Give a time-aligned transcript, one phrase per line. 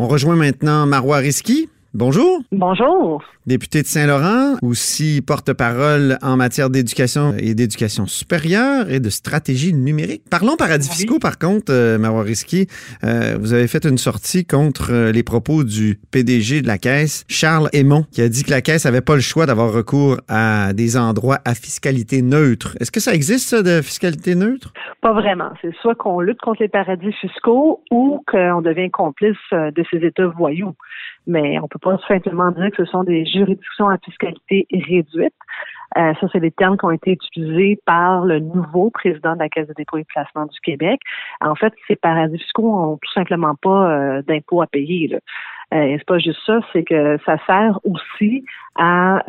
[0.00, 1.68] On rejoint maintenant Marois Risky.
[1.98, 2.42] Bonjour.
[2.52, 3.24] Bonjour.
[3.44, 10.22] Député de Saint-Laurent, aussi porte-parole en matière d'éducation et d'éducation supérieure et de stratégie numérique.
[10.30, 11.98] Parlons paradis fiscaux, par contre, euh.
[11.98, 17.24] Euh, vous avez fait une sortie contre euh, les propos du PDG de la Caisse,
[17.28, 20.72] Charles Aymon, qui a dit que la Caisse n'avait pas le choix d'avoir recours à
[20.74, 22.76] des endroits à fiscalité neutre.
[22.78, 24.72] Est-ce que ça existe, ça, de fiscalité neutre?
[25.00, 25.50] Pas vraiment.
[25.62, 29.98] C'est soit qu'on lutte contre les paradis fiscaux ou qu'on devient complice euh, de ces
[29.98, 30.76] États voyous.
[31.28, 35.34] Mais on peut pas simplement dire que ce sont des juridictions à fiscalité réduite.
[35.96, 39.48] Euh, ça, c'est des termes qui ont été utilisés par le nouveau président de la
[39.48, 41.00] Caisse de dépôt et de placement du Québec.
[41.40, 45.08] En fait, ces paradis fiscaux ont tout simplement pas euh, d'impôts à payer.
[45.08, 45.18] Là.
[45.74, 48.44] Euh, et c'est pas juste ça, c'est que ça sert aussi
[48.76, 49.22] à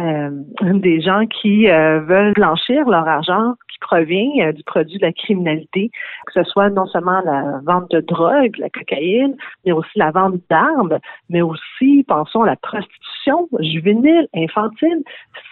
[0.62, 5.92] des gens qui veulent blanchir leur argent provient du produit de la criminalité,
[6.28, 9.36] que ce soit non seulement la vente de drogue, la cocaïne,
[9.66, 11.00] mais aussi la vente d'armes,
[11.30, 15.04] mais aussi, pensons à la prostitution juvénile, infantile.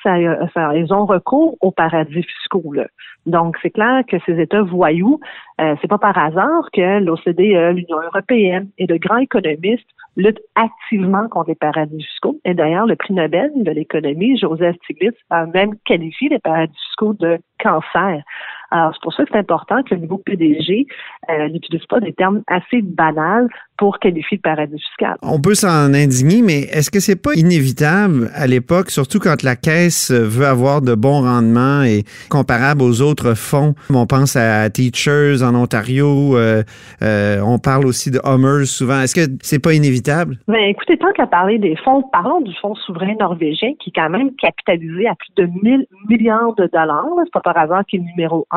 [0.03, 0.15] Ça,
[0.53, 2.73] ça, ils ont recours aux paradis fiscaux.
[2.73, 2.87] Là.
[3.25, 5.19] Donc, c'est clair que ces États voyous,
[5.59, 11.27] euh, c'est pas par hasard que l'OCDE, l'Union européenne et de grands économistes luttent activement
[11.29, 12.39] contre les paradis fiscaux.
[12.43, 17.13] Et d'ailleurs, le prix Nobel de l'économie, Joseph Stiglitz, a même qualifié les paradis fiscaux
[17.13, 18.23] de cancer.
[18.71, 20.87] Alors, c'est pour ça que c'est important que le nouveau PDG
[21.29, 25.17] euh, n'utilise pas des termes assez banals pour qualifier de paradis fiscal.
[25.21, 29.55] On peut s'en indigner, mais est-ce que c'est pas inévitable à l'époque, surtout quand la
[29.55, 33.75] Caisse veut avoir de bons rendements et comparable aux autres fonds?
[33.93, 36.63] On pense à Teachers en Ontario, euh,
[37.01, 39.01] euh, on parle aussi de Hummers souvent.
[39.01, 40.37] Est-ce que c'est pas inévitable?
[40.47, 44.09] Ben, écoutez, tant qu'à parler des fonds, parlons du fonds souverain norvégien qui est quand
[44.09, 47.05] même capitalisé à plus de 1000 milliards de dollars.
[47.23, 48.56] C'est pas par hasard qu'il est numéro un.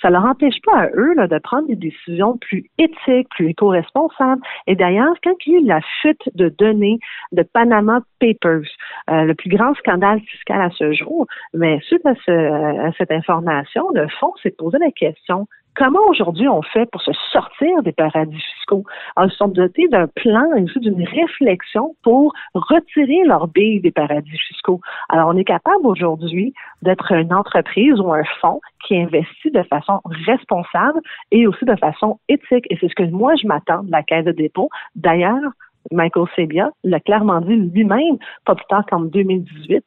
[0.00, 4.42] Ça leur empêche pas à eux de prendre des décisions plus éthiques, plus éco-responsables.
[4.66, 6.98] Et d'ailleurs, quand il y a eu la fuite de données
[7.32, 8.68] de Panama Papers,
[9.10, 13.10] euh, le plus grand scandale fiscal à ce jour, mais suite à, ce, à cette
[13.10, 15.46] information, le fonds s'est posé la question
[15.76, 18.84] Comment aujourd'hui on fait pour se sortir des paradis fiscaux?
[19.16, 20.44] Alors, ils sont dotés d'un plan
[20.76, 24.80] d'une réflexion pour retirer leur billes des paradis fiscaux.
[25.08, 30.00] Alors, on est capable aujourd'hui d'être une entreprise ou un fonds qui investit de façon
[30.26, 31.00] responsable
[31.32, 32.66] et aussi de façon éthique.
[32.70, 34.68] Et c'est ce que moi, je m'attends de la Caisse de dépôt.
[34.94, 35.50] D'ailleurs,
[35.90, 39.84] Michael Sebia l'a clairement dit lui-même, pas plus tard qu'en 2018,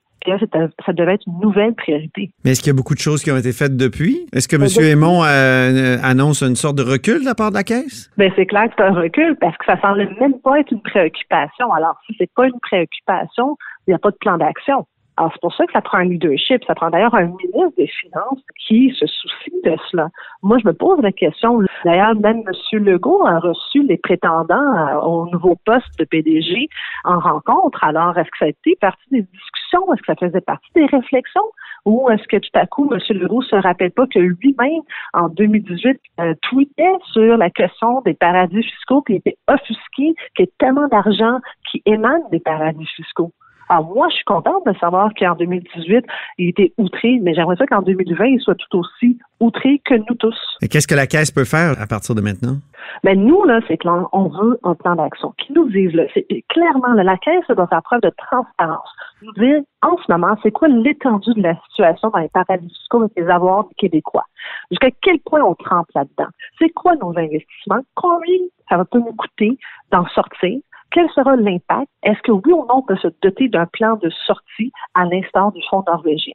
[0.86, 2.32] ça devait être une nouvelle priorité.
[2.44, 4.28] Mais est-ce qu'il y a beaucoup de choses qui ont été faites depuis?
[4.34, 4.68] Est-ce que M.
[4.86, 8.10] Aymon euh, annonce une sorte de recul de la part de la Caisse?
[8.18, 10.82] Bien, c'est clair que c'est un recul parce que ça semble même pas être une
[10.82, 11.72] préoccupation.
[11.74, 14.86] Alors, si c'est pas une préoccupation, il n'y a pas de plan d'action.
[15.18, 16.64] Alors, c'est pour ça que ça prend un leadership.
[16.66, 20.10] Ça prend d'ailleurs un ministre des Finances qui se soucie de cela.
[20.44, 21.60] Moi, je me pose la question.
[21.84, 22.84] D'ailleurs, même M.
[22.84, 26.70] Legault a reçu les prétendants au nouveau poste de PDG
[27.04, 27.84] en rencontre.
[27.84, 29.92] Alors, est-ce que ça a été partie des discussions?
[29.92, 31.50] Est-ce que ça faisait partie des réflexions?
[31.86, 33.00] Ou est-ce que tout à coup, M.
[33.18, 34.82] Legault se rappelle pas que lui-même,
[35.14, 40.48] en 2018, euh, tweetait sur la question des paradis fiscaux, qui était offusqué, qu'il y
[40.48, 41.40] a tellement d'argent
[41.72, 43.32] qui émane des paradis fiscaux?
[43.70, 46.06] Alors moi, je suis contente de savoir qu'en 2018,
[46.38, 50.16] il était outré, mais j'aimerais ça qu'en 2020, il soit tout aussi outré que nous
[50.16, 50.38] tous.
[50.62, 52.58] Et qu'est-ce que la Caisse peut faire à partir de maintenant?
[53.04, 56.26] Ben nous, là, c'est clair, on veut un plan d'action qui nous dise, là, c'est
[56.50, 58.90] clairement, la Caisse doit faire preuve de transparence.
[59.22, 63.02] Nous dire, en ce moment, c'est quoi l'étendue de la situation dans les paradis fiscaux
[63.02, 64.26] avec les avoirs québécois?
[64.72, 66.30] Jusqu'à quel point on trempe là-dedans?
[66.60, 67.82] C'est quoi nos investissements?
[67.96, 68.38] Combien
[68.70, 69.58] ça va nous coûter
[69.92, 70.60] d'en sortir?
[70.92, 71.90] Quel sera l'impact?
[72.04, 75.52] Est-ce que oui ou non on peut se doter d'un plan de sortie à l'instar
[75.52, 76.34] du Fonds norvégien?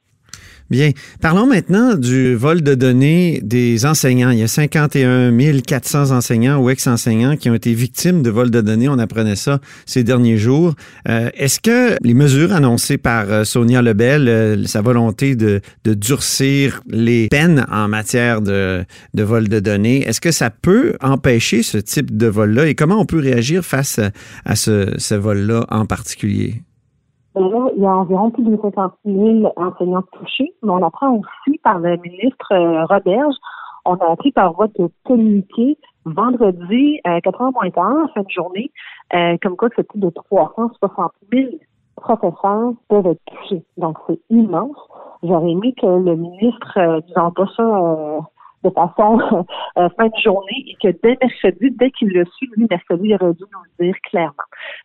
[0.73, 0.89] Bien.
[1.21, 4.31] Parlons maintenant du vol de données des enseignants.
[4.31, 5.31] Il y a 51
[5.61, 8.89] 400 enseignants ou ex-enseignants qui ont été victimes de vol de données.
[8.89, 10.73] On apprenait ça ces derniers jours.
[11.07, 16.81] Euh, est-ce que les mesures annoncées par euh, Sonia Lebel, euh, sa volonté de, durcir
[16.89, 18.83] les peines en matière de,
[19.13, 23.05] vol de données, est-ce que ça peut empêcher ce type de vol-là et comment on
[23.05, 23.99] peut réagir face
[24.43, 26.63] à ce vol-là en particulier?
[27.35, 31.57] Ben il y a environ plus de 50 000 enseignants touchés, mais on apprend aussi
[31.63, 33.35] par le ministre euh, Roberge,
[33.85, 38.29] on a appris par voie de communiqué vendredi à 4 h moins tard, fin de
[38.29, 38.71] journée,
[39.13, 41.49] euh, comme quoi c'est plus de 360 000
[41.95, 43.63] professeurs peuvent être touchés.
[43.77, 44.77] Donc, c'est immense.
[45.23, 48.19] J'aurais aimé que le ministre euh, nous envoie ça euh,
[48.63, 49.45] de façon
[49.77, 53.15] euh, fin de journée et que dès mercredi, dès qu'il le suit, lui, mercredi, il
[53.15, 54.33] aurait dû nous le dire clairement.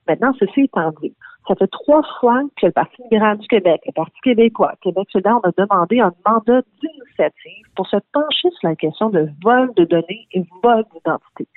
[0.06, 1.14] Maintenant, ceci étant dit,
[1.48, 5.40] ça fait trois fois que le Parti libéral du Québec, le Parti québécois, Québec solidaire,
[5.42, 9.84] on a demandé un mandat d'initiative pour se pencher sur la question de vol de
[9.84, 11.48] données et vol d'identité.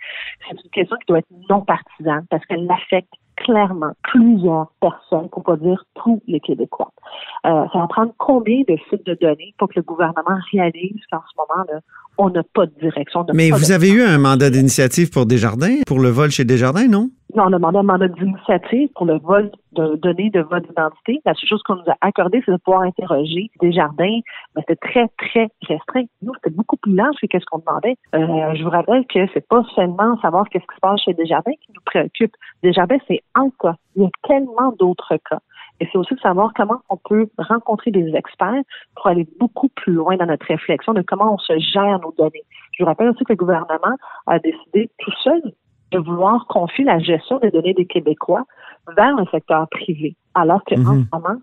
[0.47, 5.43] C'est une question qui doit être non partisane parce qu'elle affecte clairement plusieurs personnes, pour
[5.43, 6.91] pas dire tous les Québécois.
[7.45, 11.19] Euh, ça va prendre combien de sites de données pour que le gouvernement réalise qu'en
[11.19, 11.79] ce moment, là,
[12.17, 13.25] on n'a pas de direction.
[13.33, 17.09] Mais vous avez eu un mandat d'initiative pour Desjardins, pour le vol chez Desjardins, non?
[17.35, 21.21] On a demandé un mandat d'initiative pour le vol de données de vol d'identité.
[21.25, 24.19] La seule chose qu'on nous a accordé, c'est de pouvoir interroger Desjardins.
[24.55, 26.03] Mais c'était très, très restreint.
[26.21, 27.95] Nous, c'était beaucoup plus large que ce qu'on demandait.
[28.15, 31.53] Euh, je vous rappelle que c'est pas seulement savoir qu'est-ce qui se passe chez Desjardins
[31.53, 32.33] qui nous préoccupe.
[32.63, 33.75] Desjardins, c'est en cas.
[33.95, 35.39] Il y a tellement d'autres cas.
[35.79, 38.61] Et c'est aussi de savoir comment on peut rencontrer des experts
[38.95, 42.43] pour aller beaucoup plus loin dans notre réflexion de comment on se gère nos données.
[42.73, 45.41] Je vous rappelle aussi que le gouvernement a décidé tout seul
[45.91, 48.43] de vouloir confier la gestion des données des Québécois
[48.97, 51.05] vers le secteur privé, alors qu'en Mhm.
[51.11, 51.39] ce moment,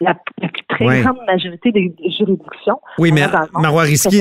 [0.00, 1.00] la, la plus très Ouais.
[1.02, 3.22] grande majorité des juridictions Oui, mais
[3.54, 4.20] Marois Risky.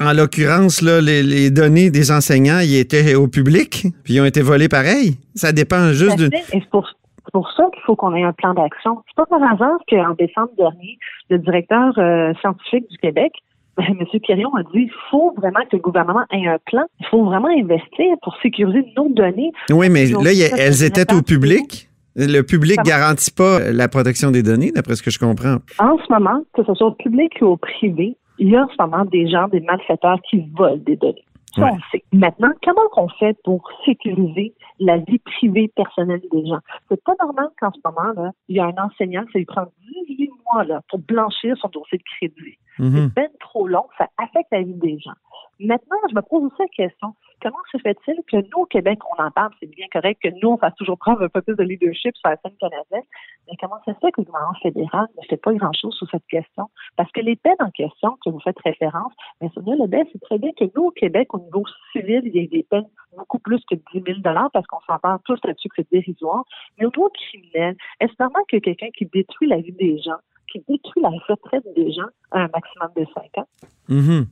[0.00, 4.24] En l'occurrence, là, les, les données des enseignants, ils étaient au public, puis ils ont
[4.24, 5.16] été volés pareil.
[5.34, 6.30] Ça dépend juste de.
[6.70, 9.02] pour, c'est pour ça qu'il faut qu'on ait un plan d'action.
[9.08, 10.98] C'est pas par hasard qu'en décembre dernier,
[11.30, 13.32] le directeur euh, scientifique du Québec,
[13.88, 14.20] M.
[14.20, 16.84] Quirion, a dit il faut vraiment que le gouvernement ait un plan.
[17.00, 19.52] Il faut vraiment investir pour sécuriser nos données.
[19.70, 21.88] Oui, mais là, y a- elles étaient au public.
[22.16, 22.82] Le public va.
[22.82, 25.58] garantit pas la protection des données, d'après ce que je comprends.
[25.78, 28.68] En ce moment, que ce soit au public ou au privé, il y a en
[28.68, 31.24] ce moment des gens, des malfaiteurs qui volent des données.
[31.54, 31.70] Ça, Ouais.
[31.72, 32.04] on le sait.
[32.12, 36.60] Maintenant, comment on fait pour sécuriser la vie privée personnelle des gens?
[36.88, 39.66] C'est pas normal qu'en ce moment, là, il y a un enseignant, ça lui prend
[40.08, 42.58] 18 mois là, pour blanchir son dossier de crédit.
[42.78, 42.92] Mhm.
[43.08, 45.12] C'est ben trop long, ça affecte la vie des gens.
[45.60, 49.22] Maintenant, je me pose aussi la question, comment se fait-il que nous, au Québec, on
[49.22, 51.62] en parle, c'est bien correct que nous, on fasse toujours preuve un peu plus de
[51.64, 53.02] leadership sur la scène canadienne,
[53.48, 56.68] mais comment se fait que le gouvernement fédéral ne fait pas grand-chose sur cette question?
[56.96, 60.38] Parce que les peines en question que vous faites référence, mais Sonia Lebel, c'est très
[60.38, 63.60] bien que nous, au Québec, au niveau civil, il y ait des peines beaucoup plus
[63.68, 64.20] que 10 000
[64.52, 66.44] parce qu'on s'entend tous là-dessus que c'est dérisoire.
[66.78, 70.18] Mais au niveau criminel, est-ce normal que quelqu'un qui détruit la vie des gens,
[70.52, 73.48] qui détruit la retraite des gens à un maximum de 5 ans,
[73.88, 74.26] Mhm.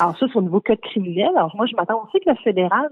[0.00, 1.30] Alors ça, c'est au niveau code criminel.
[1.36, 2.88] Alors moi, je m'attends aussi que le fédéral,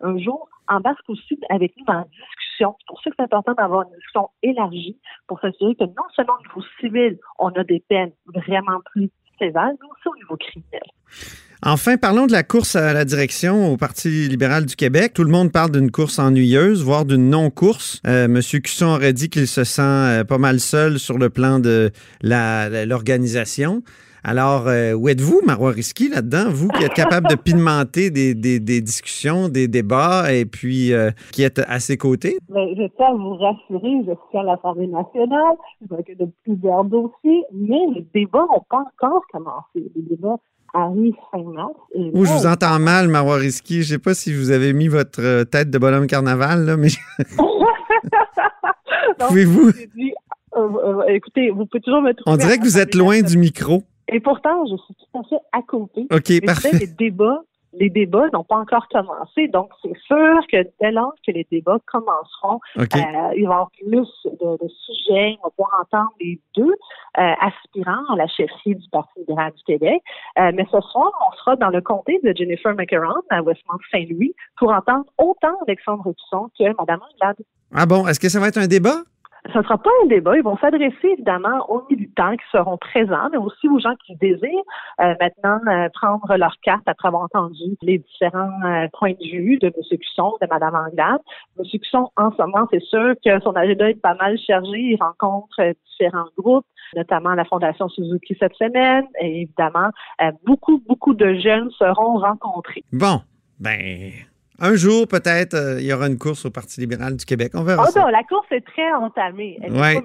[0.00, 2.76] un jour, embarque aussi avec nous dans la discussion.
[2.78, 4.96] C'est pour ça que c'est important d'avoir une discussion élargie
[5.26, 9.72] pour s'assurer que non seulement au niveau civil, on a des peines vraiment plus sévères,
[9.80, 10.82] mais aussi au niveau criminel.
[11.62, 15.14] Enfin, parlons de la course à la direction au Parti libéral du Québec.
[15.14, 18.00] Tout le monde parle d'une course ennuyeuse, voire d'une non-course.
[18.06, 21.58] Euh, Monsieur Cusson aurait dit qu'il se sent euh, pas mal seul sur le plan
[21.58, 21.90] de
[22.22, 23.82] l'organisation.
[24.28, 26.46] Alors, euh, où êtes-vous, Marois Risky, là-dedans?
[26.50, 31.12] Vous qui êtes capable de pimenter des, des- des discussions, des débats, et puis euh,
[31.30, 32.36] qui êtes à ses côtés?
[32.48, 36.82] Mais je tiens à vous rassurer, je suis à l'Assemblée nationale, je m'occupe de plusieurs
[36.86, 39.92] dossiers, mais les débats n'ont pas encore commencé.
[39.94, 40.38] Les débats
[40.74, 41.74] arrivent fin mars.
[41.94, 43.82] Et Ouh, je vous entends mal, Marois Risky.
[43.84, 46.88] Je sais pas si vous avez mis votre euh, tête de bonhomme carnaval, là, mais
[49.28, 49.68] pouvez-vous...
[49.68, 49.72] euh,
[50.56, 52.34] euh, écoutez, vous pouvez toujours me trouver.
[52.34, 53.84] On dirait que vous êtes loin du micro.
[54.08, 56.06] Et pourtant, je suis tout à fait à côté.
[56.10, 56.70] OK, Mais parfait.
[56.72, 59.48] les débats, les débats n'ont pas encore commencé.
[59.48, 63.70] Donc, c'est sûr que dès lors que les débats commenceront, euh, il va y avoir
[63.72, 65.36] plus de, de sujets.
[65.42, 66.72] On va pouvoir entendre les deux
[67.18, 70.02] euh, aspirants à la chefferie du Parti libéral du Québec.
[70.38, 74.70] Euh, mais ce soir, on sera dans le comté de Jennifer McCarron à Westmount-Saint-Louis pour
[74.70, 77.36] entendre autant Alexandre Cusson que Mme Anglade.
[77.74, 79.02] Ah bon, est-ce que ça va être un débat?
[79.52, 80.36] Ce ne sera pas un débat.
[80.36, 84.50] Ils vont s'adresser évidemment aux militants qui seront présents, mais aussi aux gens qui désirent
[85.00, 89.58] euh, maintenant euh, prendre leur carte après avoir entendu les différents euh, points de vue
[89.58, 89.98] de M.
[89.98, 91.20] Cusson, de Mme Anglade.
[91.58, 91.64] M.
[91.80, 94.78] Cusson, en ce moment, c'est sûr que son agenda est pas mal chargé.
[94.78, 99.06] Il rencontre euh, différents groupes, notamment la Fondation Suzuki cette semaine.
[99.20, 99.90] Et évidemment,
[100.22, 102.84] euh, beaucoup, beaucoup de jeunes seront rencontrés.
[102.92, 103.20] Bon,
[103.60, 104.12] ben,
[104.58, 107.52] un jour, peut-être, euh, il y aura une course au Parti libéral du Québec.
[107.54, 108.00] On verra Oh ça.
[108.00, 109.58] non, la course est très entamée.
[109.62, 110.00] Elle Ouais.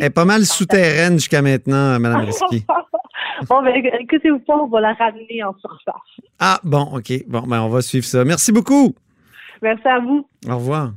[0.00, 2.64] est pas mal souterraine jusqu'à maintenant, Mme Risky.
[3.48, 5.94] bon, ben, écoutez-vous pas, on va la ramener en surface.
[6.38, 7.12] Ah, bon, OK.
[7.28, 8.24] Bon, ben, on va suivre ça.
[8.24, 8.94] Merci beaucoup.
[9.62, 10.26] Merci à vous.
[10.48, 10.92] Au revoir.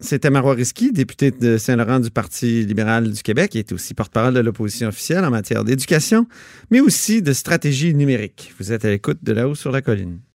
[0.00, 4.32] C'était Marois Risky, député de Saint-Laurent du Parti libéral du Québec, qui est aussi porte-parole
[4.32, 6.26] de l'opposition officielle en matière d'éducation,
[6.70, 8.52] mais aussi de stratégie numérique.
[8.60, 10.20] Vous êtes à l'écoute de là-haut sur la colline.